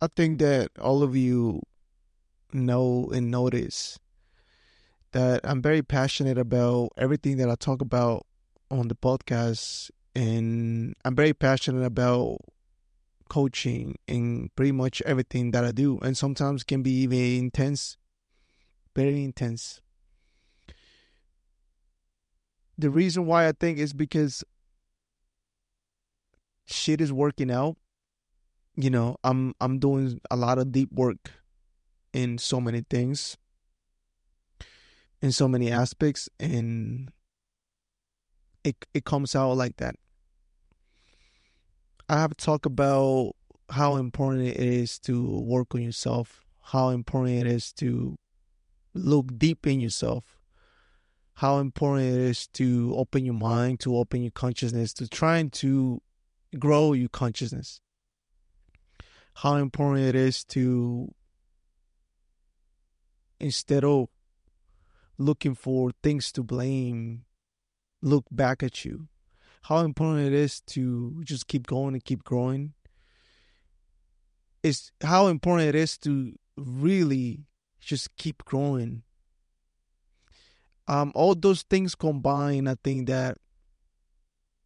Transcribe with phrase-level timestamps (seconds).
[0.00, 1.62] I think that all of you
[2.52, 3.98] know and notice
[5.12, 8.26] that I'm very passionate about everything that I talk about
[8.70, 9.90] on the podcast.
[10.14, 12.38] And I'm very passionate about
[13.28, 15.98] coaching and pretty much everything that I do.
[15.98, 17.96] And sometimes can be even intense,
[18.94, 19.80] very intense.
[22.78, 24.42] The reason why I think is because
[26.66, 27.76] shit is working out.
[28.80, 31.32] You know, I'm I'm doing a lot of deep work
[32.14, 33.36] in so many things,
[35.20, 37.10] in so many aspects, and
[38.64, 39.96] it it comes out like that.
[42.08, 43.36] I have to talk about
[43.68, 48.16] how important it is to work on yourself, how important it is to
[48.94, 50.40] look deep in yourself,
[51.34, 56.00] how important it is to open your mind, to open your consciousness, to trying to
[56.58, 57.80] grow your consciousness.
[59.40, 61.14] How important it is to
[63.40, 64.08] instead of
[65.16, 67.24] looking for things to blame,
[68.02, 69.08] look back at you.
[69.62, 72.74] How important it is to just keep going and keep growing.
[74.62, 77.46] It's how important it is to really
[77.80, 79.04] just keep growing.
[80.86, 83.38] Um, all those things combined, I think that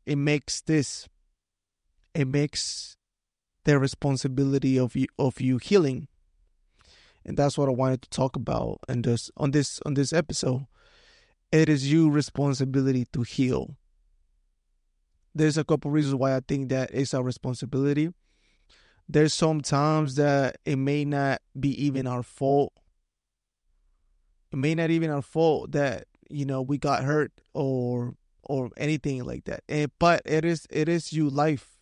[0.04, 1.08] it makes this,
[2.12, 2.96] it makes
[3.64, 6.08] the responsibility of you of you healing
[7.26, 10.66] and that's what I wanted to talk about and this on this on this episode.
[11.50, 13.76] It is your responsibility to heal.
[15.34, 18.12] There's a couple reasons why I think that it's our responsibility.
[19.08, 22.72] There's some times that it may not be even our fault.
[24.52, 29.24] It may not even our fault that you know we got hurt or or anything
[29.24, 29.62] like that.
[29.68, 31.73] And but it is it is your life.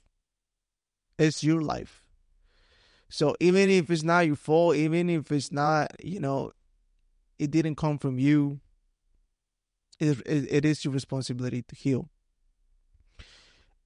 [1.23, 2.03] It's your life
[3.13, 6.53] so even if it's not your fault, even if it's not, you know,
[7.39, 8.61] it didn't come from you,
[10.01, 12.09] it, it, it is your responsibility to heal.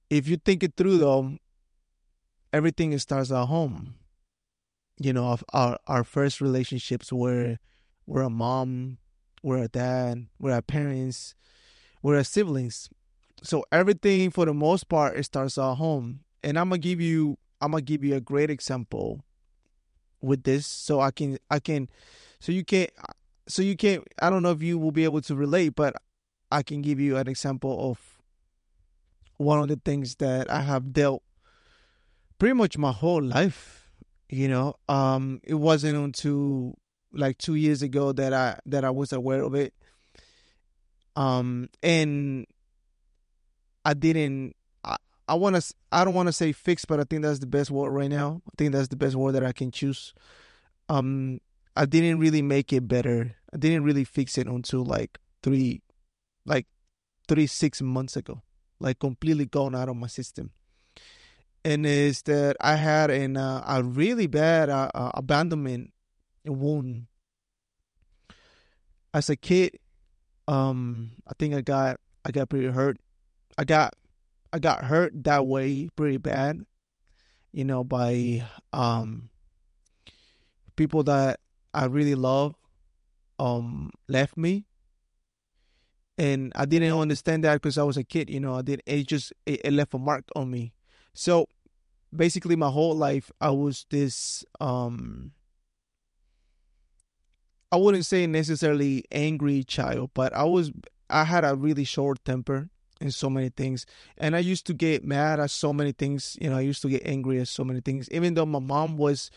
[0.09, 1.39] If you think it through, though,
[2.53, 3.95] everything starts at home.
[4.97, 7.57] You know, our our first relationships were
[8.05, 8.97] we're a mom,
[9.43, 11.35] we're a dad, we're our parents,
[12.01, 12.89] we're our siblings.
[13.43, 16.21] So everything for the most part it starts at home.
[16.43, 19.23] And I'm gonna give you I'm gonna give you a great example
[20.21, 21.89] with this, so I can I can,
[22.39, 22.91] so you can't
[23.47, 24.03] so you can't.
[24.21, 25.95] I don't know if you will be able to relate, but
[26.51, 28.21] I can give you an example of
[29.37, 31.23] one of the things that I have dealt
[32.39, 33.89] pretty much my whole life.
[34.29, 36.77] You know, um, it wasn't until
[37.13, 39.73] like two years ago that I that I was aware of it.
[41.15, 42.45] Um, and
[43.85, 44.55] I didn't
[45.27, 45.73] I want to.
[45.91, 48.41] I don't want to say fix, but I think that's the best word right now.
[48.47, 50.13] I think that's the best word that I can choose.
[50.89, 51.39] Um,
[51.75, 53.35] I didn't really make it better.
[53.53, 55.81] I didn't really fix it until like three,
[56.45, 56.65] like
[57.27, 58.41] three six months ago.
[58.79, 60.51] Like completely gone out of my system.
[61.65, 65.91] And is that I had an uh, a really bad uh, uh, abandonment
[66.45, 67.07] wound
[69.13, 69.77] as a kid.
[70.47, 72.97] Um, I think I got I got pretty hurt.
[73.57, 73.95] I got
[74.53, 76.61] I got hurt that way pretty bad,
[77.51, 78.43] you know, by
[78.73, 79.29] um
[80.75, 81.39] people that
[81.73, 82.55] I really love
[83.39, 84.65] um left me.
[86.17, 89.07] And I didn't understand that because I was a kid, you know, I did it
[89.07, 90.73] just it, it left a mark on me.
[91.13, 91.47] So
[92.15, 95.31] basically my whole life I was this um
[97.71, 100.71] I wouldn't say necessarily angry child, but I was
[101.09, 102.69] I had a really short temper
[102.99, 103.85] in so many things.
[104.17, 106.37] And I used to get mad at so many things.
[106.41, 108.09] You know, I used to get angry at so many things.
[108.11, 109.31] Even though my mom was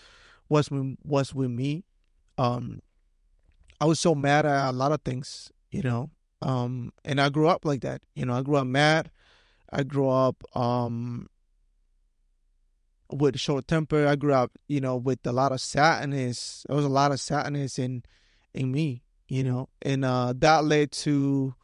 [0.49, 0.69] was
[1.05, 1.85] was with me,
[2.39, 2.81] um,
[3.81, 5.51] I was so mad at a lot of things.
[5.71, 6.11] You know,
[6.43, 8.03] um, and I grew up like that.
[8.15, 9.11] You know, I grew up mad.
[9.73, 11.29] I grew up um
[13.13, 14.07] with short temper.
[14.07, 16.65] I grew up, you know, with a lot of sadness.
[16.67, 18.05] There was a lot of sadness in
[18.55, 21.55] in me, you know, and uh, that led to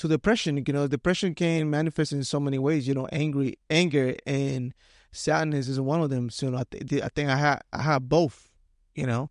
[0.00, 0.62] to depression.
[0.66, 2.88] You know, depression can manifest in so many ways.
[2.88, 4.72] You know, angry, anger, and
[5.12, 6.30] sadness is one of them.
[6.30, 8.48] So you know, I, th- I think I had I had both.
[8.94, 9.30] You know,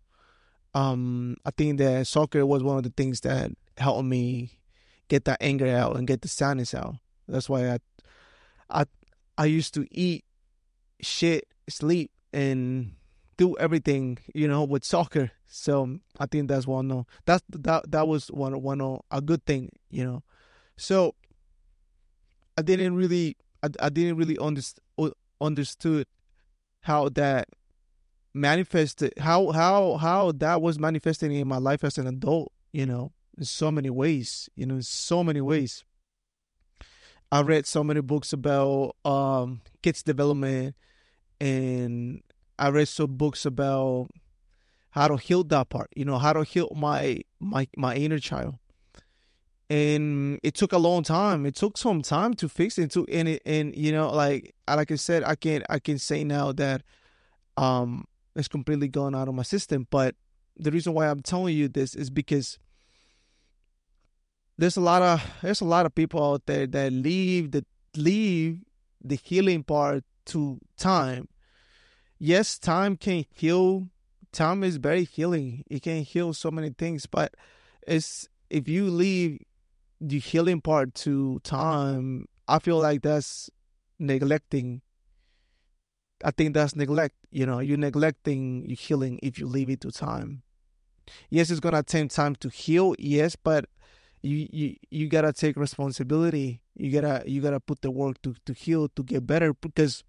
[0.74, 4.58] um, I think that soccer was one of the things that helped me
[5.08, 6.96] get that anger out and get the sadness out.
[7.28, 7.78] That's why I,
[8.70, 8.84] I,
[9.36, 10.24] I used to eat,
[11.00, 12.94] shit, sleep, and
[13.36, 15.32] do everything, you know, with soccer.
[15.46, 16.90] So I think that's one.
[16.90, 20.22] of that's that that was one one a good thing, you know.
[20.80, 21.14] So
[22.56, 24.78] I didn't really, I, I didn't really underst-
[25.40, 26.06] understood
[26.82, 27.48] how that
[28.32, 33.10] manifested how how how that was manifesting in my life as an adult you know
[33.36, 35.84] in so many ways you know in so many ways.
[37.32, 40.74] I read so many books about um kids development
[41.40, 42.22] and
[42.58, 44.08] i read some books about
[44.90, 48.56] how to heal that part you know how to heal my my my inner child
[49.70, 53.28] and it took a long time it took some time to fix it to and
[53.28, 56.82] it and you know like like i said i can i can say now that
[57.56, 58.04] um
[58.36, 59.86] it's completely gone out of my system.
[59.90, 60.14] But
[60.56, 62.58] the reason why I'm telling you this is because
[64.58, 67.64] there's a lot of there's a lot of people out there that leave the
[67.96, 68.60] leave
[69.02, 71.28] the healing part to time.
[72.18, 73.88] Yes, time can heal.
[74.32, 75.64] Time is very healing.
[75.68, 77.34] It can heal so many things, but
[77.86, 79.40] it's if you leave
[80.00, 83.50] the healing part to time, I feel like that's
[83.98, 84.82] neglecting
[86.24, 87.14] I think that's neglect.
[87.30, 90.42] You know, you're neglecting your healing if you leave it to time.
[91.30, 92.94] Yes, it's gonna take time to heal.
[92.98, 93.66] Yes, but
[94.22, 96.62] you you you gotta take responsibility.
[96.74, 100.04] You gotta you gotta put the work to to heal to get better because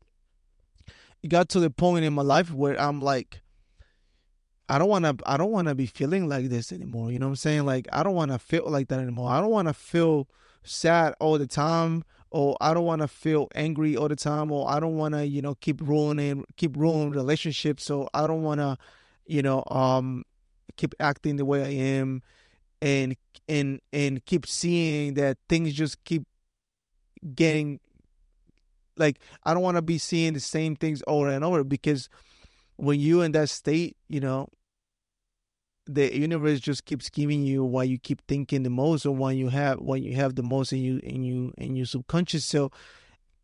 [1.24, 3.41] it got to the point in my life where I'm like,
[4.72, 7.12] I don't wanna I don't wanna be feeling like this anymore.
[7.12, 7.66] You know what I'm saying?
[7.66, 9.30] Like I don't wanna feel like that anymore.
[9.30, 10.28] I don't wanna feel
[10.64, 14.70] sad all the time or I don't want to feel angry all the time, or
[14.70, 17.84] I don't want to, you know, keep ruining, keep ruining relationships.
[17.84, 18.78] So I don't want to,
[19.26, 20.24] you know, um,
[20.78, 22.24] keep acting the way I am,
[22.82, 23.18] and
[23.50, 26.26] and and keep seeing that things just keep
[27.36, 27.82] getting
[28.96, 32.08] like I don't want to be seeing the same things over and over because
[32.78, 34.48] when you're in that state, you know,
[35.94, 39.50] the universe just keeps giving you what you keep thinking the most or what you
[39.50, 42.72] have what you have the most in you in you in your subconscious so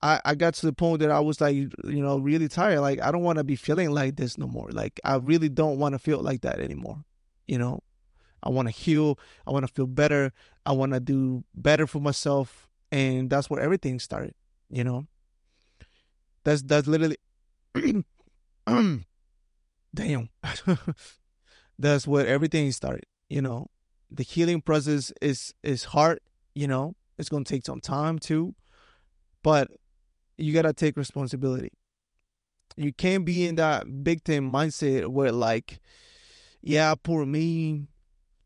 [0.02, 2.82] I, I got to the point that I was like, you know, really tired.
[2.82, 4.70] Like, I don't want to be feeling like this no more.
[4.72, 7.04] Like, I really don't want to feel like that anymore.
[7.48, 7.82] You know,
[8.44, 9.18] I want to heal.
[9.48, 10.34] I want to feel better.
[10.66, 12.70] I want to do better for myself.
[12.92, 14.34] And that's where everything started,
[14.70, 15.08] you know.
[16.44, 17.18] That's, that's literally,
[18.66, 19.04] damn.
[21.80, 23.06] that's where everything started.
[23.30, 23.68] You know,
[24.10, 26.20] the healing process is is hard.
[26.56, 28.56] You know, it's gonna take some time too,
[29.44, 29.70] but
[30.38, 31.72] you gotta take responsibility.
[32.76, 35.80] You can't be in that victim mindset where like,
[36.62, 37.88] yeah, poor me.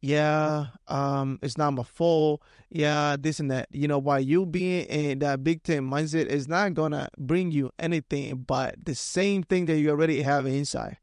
[0.03, 2.41] Yeah, um, it's not my fault.
[2.71, 3.67] Yeah, this and that.
[3.71, 8.37] You know, why you being in that victim mindset is not gonna bring you anything
[8.47, 10.97] but the same thing that you already have inside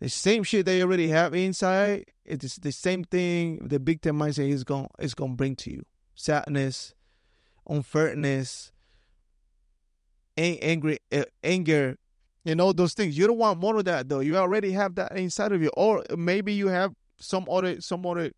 [0.00, 2.06] the same shit they already have inside.
[2.24, 5.84] It's the same thing the victim mindset is going is going to bring to you:
[6.14, 6.94] sadness,
[7.68, 8.72] unfairness,
[10.36, 11.96] angry, uh, anger,
[12.44, 13.16] and all those things.
[13.16, 14.20] You don't want more of that though.
[14.20, 18.32] You already have that inside of you, or maybe you have some other some other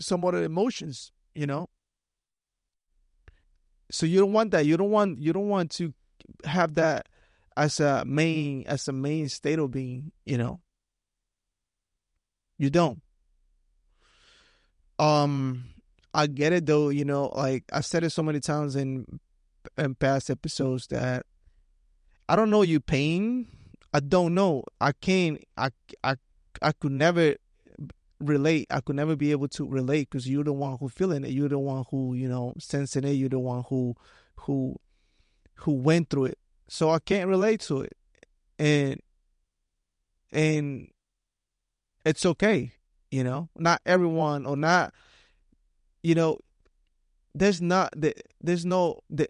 [0.00, 1.12] some other emotions.
[1.34, 1.68] You know.
[3.90, 4.66] So you don't want that.
[4.66, 5.94] You don't want you don't want to
[6.44, 7.06] have that
[7.58, 10.60] as a main as a main state of being, you know.
[12.56, 13.02] You don't.
[14.98, 15.64] Um
[16.14, 19.20] I get it though, you know, like I've said it so many times in
[19.76, 21.26] in past episodes that
[22.28, 23.48] I don't know you pain.
[23.92, 24.62] I don't know.
[24.80, 25.70] I can't I
[26.04, 26.14] I
[26.62, 27.34] I could never
[28.20, 28.68] relate.
[28.70, 31.30] I could never be able to relate because you're the one who feeling it.
[31.30, 33.12] You're the one who you know sensing it.
[33.12, 33.96] You're the one who
[34.36, 34.76] who
[35.56, 37.96] who went through it so I can't relate to it,
[38.58, 39.00] and
[40.32, 40.88] and
[42.04, 42.72] it's okay,
[43.10, 43.48] you know.
[43.56, 44.92] Not everyone or not,
[46.02, 46.38] you know.
[47.34, 49.28] There's not the there's no the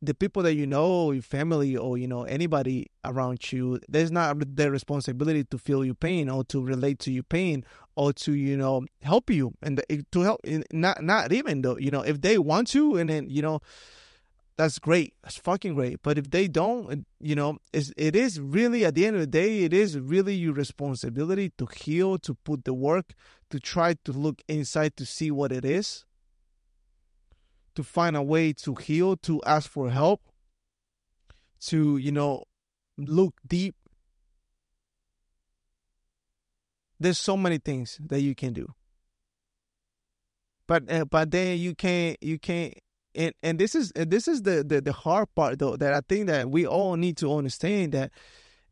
[0.00, 3.80] the people that you know, your family, or you know anybody around you.
[3.88, 7.64] There's not their responsibility to feel your pain or to relate to your pain
[7.96, 10.40] or to you know help you and eh, to help.
[10.44, 13.60] Eh, not not even though you know if they want to, and then you know
[14.58, 15.14] that's great.
[15.22, 16.00] That's fucking great.
[16.02, 19.26] But if they don't, you know, it's, it is really, at the end of the
[19.28, 23.14] day, it is really your responsibility to heal, to put the work,
[23.50, 26.04] to try to look inside to see what it is,
[27.76, 30.22] to find a way to heal, to ask for help,
[31.60, 32.42] to, you know,
[32.98, 33.76] look deep.
[36.98, 38.74] There's so many things that you can do.
[40.66, 42.74] But uh, but then you can't you can't
[43.18, 46.28] and and this is this is the, the the hard part though that I think
[46.28, 48.10] that we all need to understand that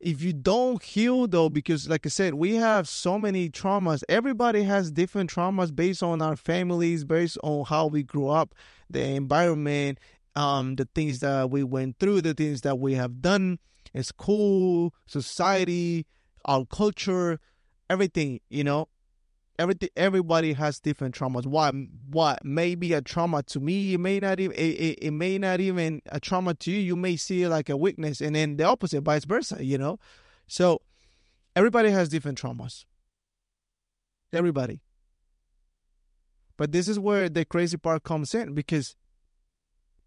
[0.01, 4.63] if you don't heal though because like i said we have so many traumas everybody
[4.63, 8.55] has different traumas based on our families based on how we grew up
[8.91, 9.99] the environment
[10.35, 13.59] um the things that we went through the things that we have done
[14.03, 16.07] school, society,
[16.45, 17.39] our culture,
[17.89, 18.89] everything, you know.
[19.59, 21.47] Everything everybody has different traumas.
[21.47, 21.75] What
[22.11, 25.39] what may be a trauma to me, it may not even it, it, it may
[25.39, 26.79] not even a trauma to you.
[26.79, 29.99] You may see it like a weakness and then the opposite, vice versa, you know.
[30.47, 30.83] So
[31.55, 32.85] everybody has different traumas.
[34.33, 34.83] Everybody.
[36.57, 38.97] But this is where the crazy part comes in because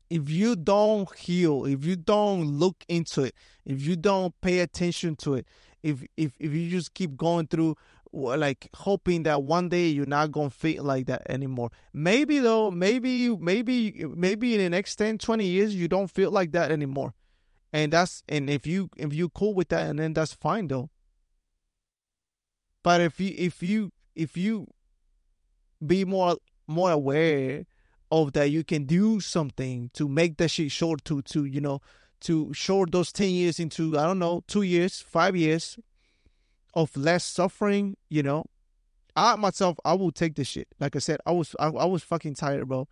[0.09, 5.15] if you don't heal, if you don't look into it, if you don't pay attention
[5.17, 5.47] to it,
[5.83, 7.75] if if if you just keep going through
[8.11, 11.69] like hoping that one day you're not gonna feel like that anymore.
[11.93, 16.31] Maybe though maybe you maybe maybe in the next 10 20 years you don't feel
[16.31, 17.13] like that anymore.
[17.71, 20.89] And that's and if you if you cool with that and then that's fine though.
[22.83, 24.67] But if you if you if you
[25.85, 26.37] be more
[26.67, 27.65] more aware
[28.11, 31.79] of that you can do something to make that shit short to to you know
[32.21, 35.79] to short those 10 years into i don't know 2 years 5 years
[36.73, 38.45] of less suffering you know?
[39.15, 40.67] I myself i will take this shit.
[40.79, 42.87] Like i said i was I, I was fucking tired bro.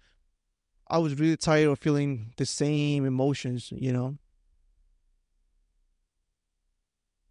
[0.89, 4.17] I was really tired of feeling the same emotions you know?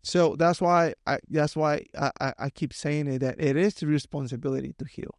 [0.06, 3.74] So that's why I that's why I, I, I keep saying it that it is
[3.74, 5.18] the responsibility to heal.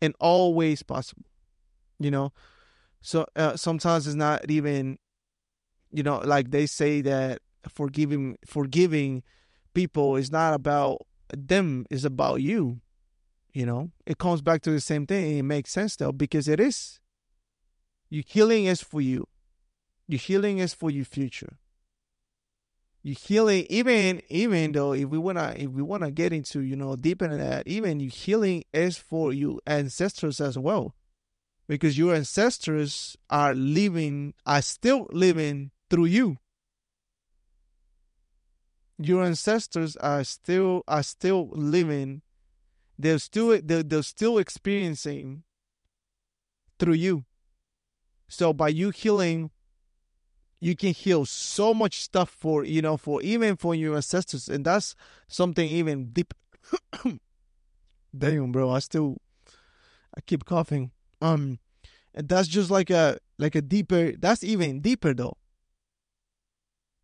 [0.00, 1.26] In all ways possible.
[1.98, 2.32] You know,
[3.02, 4.98] so uh, sometimes it's not even,
[5.90, 9.24] you know, like they say that forgiving forgiving
[9.78, 12.80] people is not about them; it's about you.
[13.52, 15.38] You know, it comes back to the same thing.
[15.38, 16.98] It makes sense though because it is.
[18.10, 19.28] Your healing is for you.
[20.08, 21.58] Your healing is for your future
[23.02, 26.96] you healing even even though if we wanna if we wanna get into you know
[26.96, 30.94] deeper in that even your healing is for you ancestors as well
[31.68, 36.36] because your ancestors are living are still living through you
[38.98, 42.22] your ancestors are still are still living.
[42.98, 45.44] They're still they're, they're still experiencing
[46.78, 47.24] through you.
[48.28, 49.50] So by you healing
[50.60, 54.48] you can heal so much stuff for you know for even for your ancestors.
[54.48, 54.96] And that's
[55.28, 56.34] something even deep.
[58.16, 59.18] Damn bro i still
[60.16, 60.90] i keep coughing.
[61.22, 61.60] Um
[62.14, 65.36] and that's just like a like a deeper that's even deeper though.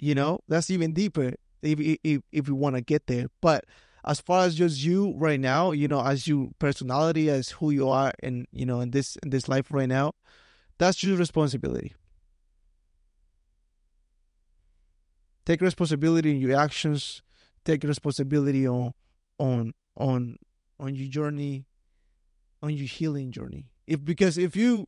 [0.00, 3.26] You know that's even deeper if if if you want to get there.
[3.40, 3.64] But
[4.06, 7.88] as far as just you right now you know as you personality as who you
[7.88, 10.12] are and you know in this in this life right now
[10.78, 11.94] that's your responsibility.
[15.46, 17.22] Take responsibility in your actions.
[17.64, 18.92] Take responsibility on
[19.38, 20.36] on on
[20.80, 21.66] on your journey
[22.62, 23.66] on your healing journey.
[23.86, 24.86] If because if you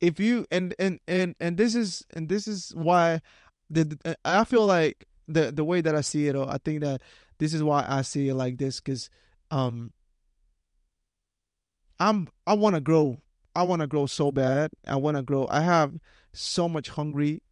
[0.00, 3.20] if you and and and and this is and this is why
[3.68, 7.00] the i feel like the the way that i see it i think that
[7.38, 9.10] this is why i see it like this because
[9.50, 9.92] um
[11.98, 13.18] i'm i want to grow
[13.54, 15.98] i want to grow so bad i want to grow i have
[16.32, 17.42] so much hungry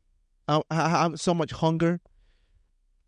[0.49, 2.01] I, I have so much hunger.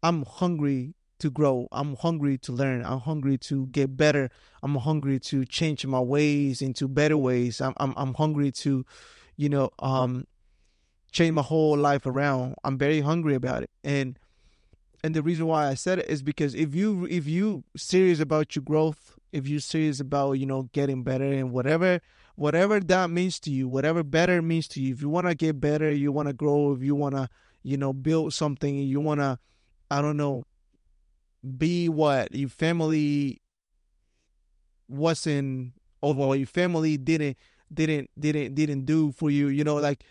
[0.02, 1.68] I'm hungry to grow.
[1.72, 2.84] I'm hungry to learn.
[2.84, 4.30] I'm hungry to get better.
[4.62, 7.60] I'm hungry to change my ways into better ways.
[7.60, 8.84] I'm I'm I'm hungry to,
[9.36, 10.26] you know, um
[11.12, 12.54] change my whole life around.
[12.62, 13.70] I'm very hungry about it.
[13.82, 14.18] And
[15.02, 18.54] and the reason why I said it is because if you if you serious about
[18.54, 22.00] your growth, if you're serious about, you know, getting better and whatever
[22.40, 24.94] whatever that means to you, whatever better means to you.
[24.94, 27.28] If you want to get better, you want to grow, if you want to,
[27.62, 29.38] you know, build something, you want to,
[29.90, 30.44] I don't know,
[31.58, 33.42] be what your family
[34.88, 37.36] wasn't, or what your family didn't,
[37.72, 39.48] didn't, didn't, didn't do for you.
[39.48, 40.02] You know, like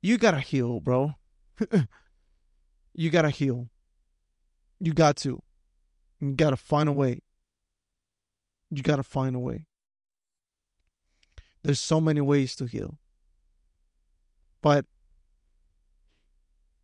[0.00, 1.14] you gotta heal, bro.
[2.94, 3.68] you gotta heal.
[4.80, 5.42] You got to.
[6.20, 7.20] You gotta find a way.
[8.70, 9.66] You gotta find a way.
[11.62, 12.98] There's so many ways to heal.
[14.60, 14.86] But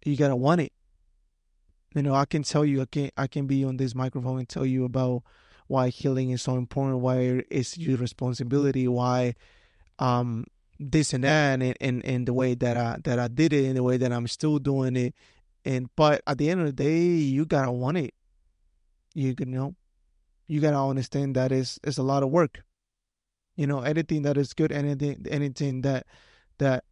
[0.04, 0.72] you gotta want it.
[1.94, 4.48] You know, I can tell you, I can I can be on this microphone and
[4.48, 5.22] tell you about
[5.66, 9.34] why healing is so important, why it's your responsibility, why
[9.98, 10.44] um
[10.80, 13.76] this and that and, and, and the way that I that I did it and
[13.76, 15.14] the way that I'm still doing it.
[15.68, 18.14] And but at the end of the day, you gotta want it.
[19.14, 19.74] You know,
[20.46, 22.62] you gotta understand that it's it's a lot of work.
[23.54, 26.06] You know anything that is good anything anything that
[26.56, 26.84] that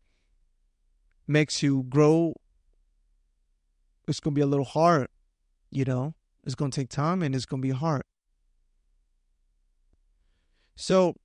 [1.26, 2.35] makes you grow
[4.06, 5.09] it's gonna be a little hard
[5.71, 6.14] you know?
[6.45, 8.02] It's gonna take time and it's gonna be hard.
[10.76, 11.16] So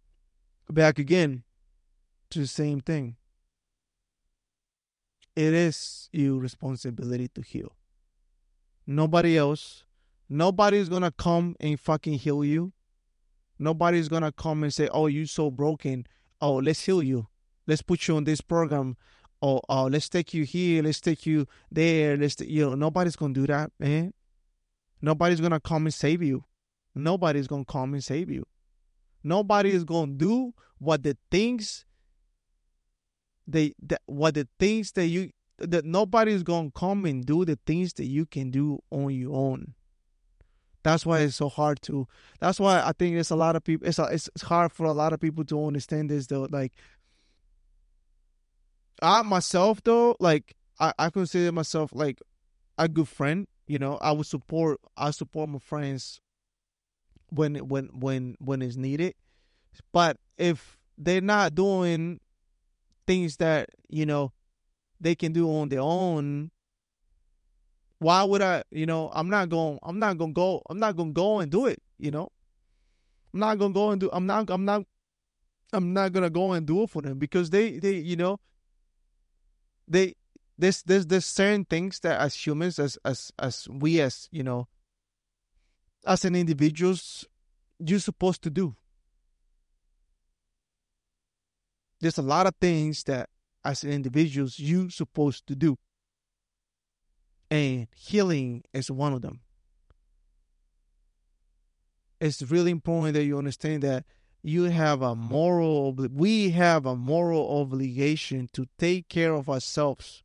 [0.69, 1.43] back again
[2.31, 3.17] to the same thing
[5.35, 7.75] it is your responsibility to heal.
[8.85, 9.83] Nobody else.
[10.29, 12.73] Nobody's gonna come and fucking heal you.
[13.59, 16.07] Nobody's gonna come and say, "Oh, you're so broken.
[16.41, 17.27] Oh, let's heal you.
[17.67, 18.97] Let's put you on this program.
[19.41, 20.83] Oh, oh, let's take you here.
[20.83, 22.17] Let's take you there.
[22.17, 22.45] Let's, t-.
[22.45, 24.13] you know, nobody's gonna do that, man.
[25.01, 26.43] Nobody's gonna come and save you.
[26.93, 28.45] Nobody's gonna come and save you.
[29.23, 31.85] Nobody is gonna do what the things
[33.51, 37.93] they that what the things that you that nobody's gonna come and do the things
[37.93, 39.73] that you can do on your own.
[40.83, 42.07] That's why it's so hard to.
[42.39, 43.87] That's why I think there's a lot of people.
[43.87, 46.47] It's a, it's hard for a lot of people to understand this though.
[46.49, 46.73] Like
[49.01, 52.19] I myself though, like I I consider myself like
[52.77, 53.47] a good friend.
[53.67, 56.19] You know, I would support I support my friends
[57.29, 59.13] when when when when it's needed.
[59.93, 62.19] But if they're not doing
[63.07, 64.31] things that you know
[64.99, 66.51] they can do on their own
[67.99, 70.95] why would i you know i'm not going i'm not going to go i'm not
[70.95, 72.29] going to go and do it you know?
[73.33, 74.85] I'm not going to go and do i'm not i'm not
[75.73, 78.39] i'm not going to go and do it for them because they they you know
[79.87, 80.15] they
[80.57, 84.67] there's there's there's certain things that as humans as as as we as you know
[86.05, 87.25] as an individuals
[87.79, 88.75] you're supposed to do
[92.01, 93.29] there's a lot of things that
[93.63, 95.77] as individuals you're supposed to do.
[97.49, 99.41] And healing is one of them.
[102.19, 104.05] It's really important that you understand that
[104.43, 110.23] you have a moral we have a moral obligation to take care of ourselves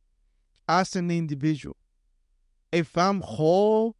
[0.67, 1.75] as an individual.
[2.71, 3.95] If i'm whole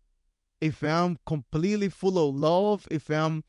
[0.59, 3.43] if i'm completely full of love if i'm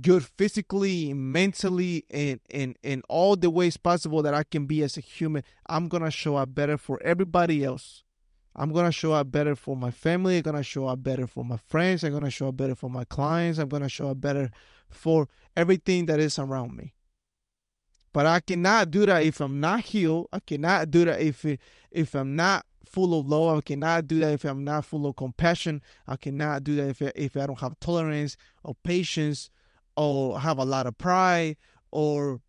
[0.00, 4.96] good physically, mentally, and in in all the ways possible that I can be as
[4.96, 8.04] a human, I'm gonna show up better for everybody else.
[8.54, 10.36] I'm gonna show up better for my family.
[10.36, 12.04] I'm gonna show up better for my friends.
[12.04, 13.58] I'm gonna show up better for my clients.
[13.58, 14.50] I'm gonna show up better
[14.88, 16.94] for everything that is around me.
[18.12, 20.28] But I cannot do that if I'm not healed.
[20.32, 21.46] I cannot do that if
[21.90, 23.58] if I'm not full of love.
[23.58, 25.80] I cannot do that if I'm not full of compassion.
[26.06, 29.48] I cannot do that if if I don't have tolerance or patience
[29.96, 31.56] or have a lot of pride
[31.90, 32.40] or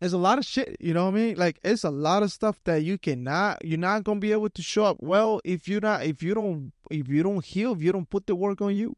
[0.00, 1.36] there's a lot of shit, you know what I mean?
[1.36, 4.62] Like it's a lot of stuff that you cannot you're not gonna be able to
[4.62, 7.92] show up well if you're not if you don't if you don't heal, if you
[7.92, 8.96] don't put the work on you.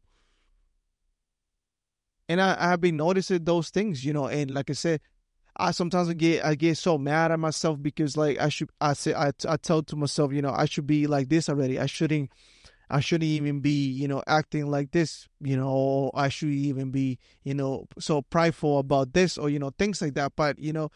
[2.29, 5.01] And I, I've been noticing those things, you know, and like I said,
[5.57, 9.13] I sometimes get I get so mad at myself because like I should I say
[9.13, 11.79] I I tell to myself, you know, I should be like this already.
[11.79, 12.31] I shouldn't
[12.93, 16.91] I shouldn't even be, you know, acting like this, you know, or I should even
[16.91, 20.33] be, you know, so prideful about this or, you know, things like that.
[20.35, 20.91] But, you know,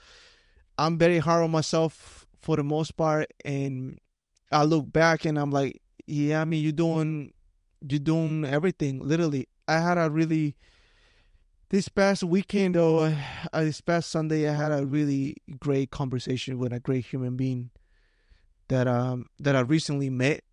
[0.77, 3.33] I'm very hard on myself for the most part.
[3.43, 3.97] And
[4.51, 7.33] I look back and I'm like, yeah, I mean, you're doing,
[7.81, 9.47] you're doing everything, literally.
[9.67, 10.55] I had a really,
[11.69, 13.15] this past weekend though, uh,
[13.63, 17.71] this past Sunday, I had a really great conversation with a great human being
[18.69, 20.43] that um that I recently met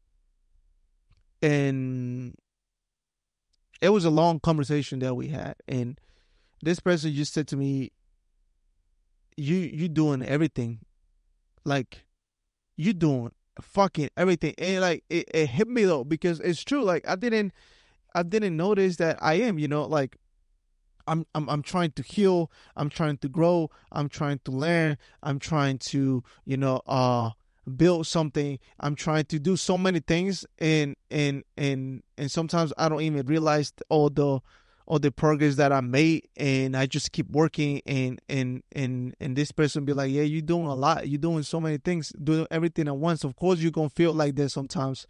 [1.45, 2.35] and
[3.83, 6.01] it was a long conversation that we had and
[6.63, 7.93] this person just said to me
[9.37, 10.79] you you doing everything
[11.65, 12.07] like
[12.77, 13.31] you doing
[13.61, 17.53] fucking everything and like it, it hit me though because it's true like i didn't
[18.15, 20.17] i didn't notice that i am you know like
[21.07, 22.51] I'm, I'm I'm trying to heal.
[22.77, 23.69] I'm trying to grow.
[23.93, 24.97] I'm trying to learn.
[25.23, 27.33] I'm trying to you know uh
[27.77, 28.59] build something.
[28.81, 33.27] I'm trying to do so many things and and and and sometimes i don't even
[33.27, 34.41] realize all the
[34.87, 39.37] all the progress that i made and i just keep working and and and and
[39.37, 41.09] this person be like yeah you're doing a lot.
[41.09, 42.13] You're doing so many things.
[42.23, 43.25] Doing everything at once.
[43.25, 45.07] Of course you're gonna feel like this sometimes.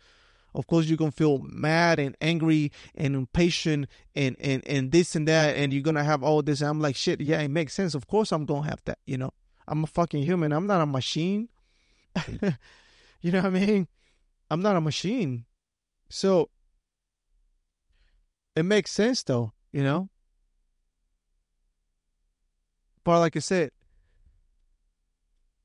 [0.55, 5.27] Of course you're gonna feel mad and angry and impatient and and and this and
[5.27, 6.61] that and you're gonna have all this.
[6.61, 7.95] I'm like shit yeah it makes sense.
[7.95, 9.33] Of course i'm gonna have that you know?
[9.67, 10.53] I'm a fucking human.
[10.53, 11.49] I'm not a machine
[13.21, 13.89] you know what I mean?
[14.51, 15.47] I'm not a machine.
[16.09, 16.51] So
[18.55, 20.09] it makes sense though, you know?
[23.05, 23.71] But like I said,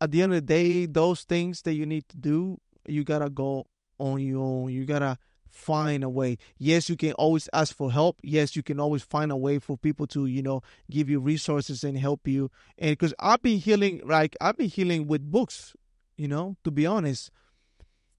[0.01, 2.57] at the end of the day, those things that you need to do,
[2.87, 3.65] you gotta go
[3.97, 4.71] on your own.
[4.71, 5.17] You gotta
[5.49, 6.37] find a way.
[6.57, 8.19] Yes, you can always ask for help.
[8.23, 11.83] Yes, you can always find a way for people to, you know, give you resources
[11.83, 12.49] and help you.
[12.77, 15.75] And because I've been healing, like I've been healing with books
[16.19, 17.31] you know, to be honest.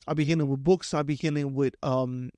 [0.09, 2.31] I'll be healing with books, I'll be healing with um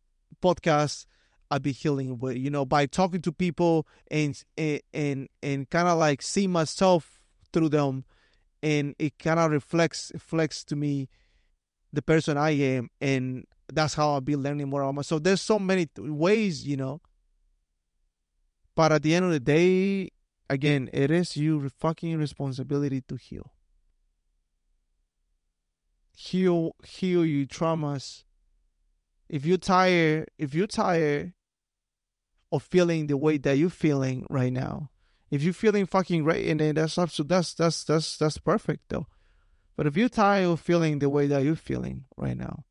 [0.43, 1.07] podcasts,
[1.51, 5.99] I'll be healing with, you know, by talking to people and and and, kind of
[5.99, 7.21] like see myself
[7.53, 8.05] through them
[8.63, 11.09] and it kind of reflects reflects to me
[11.93, 15.23] the person I am, and that's how I'll be learning more about myself.
[15.23, 17.01] There's so many ways, you know.
[18.75, 20.11] But at the end of the day,
[20.49, 23.53] again, it is your fucking responsibility to heal.
[26.15, 28.25] Heal, heal your traumas.
[29.29, 31.33] If you're tired, if you're tired
[32.51, 34.91] of feeling the way that you're feeling right now,
[35.31, 39.07] if you're feeling fucking great, and then that's that's that's that's that's perfect though.
[39.77, 42.65] But if you're tired of feeling the way that you're feeling right now,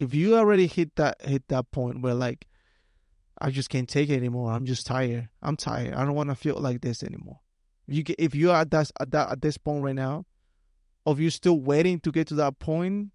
[0.00, 2.46] if you already hit that hit that point where like
[3.38, 4.52] I just can't take it anymore.
[4.52, 5.28] I'm just tired.
[5.42, 5.94] I'm tired.
[5.94, 7.40] I don't want to feel like this anymore.
[7.86, 10.24] If you get, if you're at that at that at this point right now,
[11.04, 13.10] or if you're still waiting to get to that point,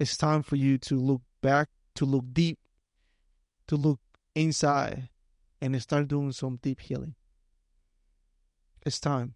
[0.00, 2.58] it's time for you to look back, to look deep,
[3.68, 4.00] to look
[4.34, 5.08] inside,
[5.60, 7.14] and start doing some deep healing.
[8.84, 9.34] It's time.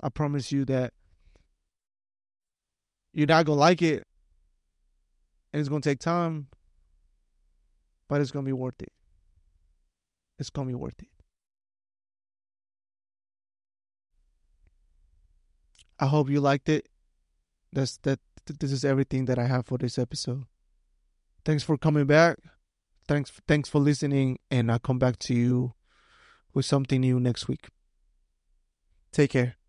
[0.00, 0.92] I promise you that
[3.12, 4.04] you're not gonna like it,
[5.52, 6.48] and it's gonna take time,
[8.08, 8.92] but it's gonna be worth it.
[10.38, 11.11] It's gonna be worth it.
[16.02, 16.88] I hope you liked it.
[17.72, 18.18] That's that.
[18.58, 20.46] This is everything that I have for this episode.
[21.44, 22.38] Thanks for coming back.
[23.06, 23.30] Thanks.
[23.46, 25.74] Thanks for listening, and I'll come back to you
[26.52, 27.68] with something new next week.
[29.12, 29.61] Take care.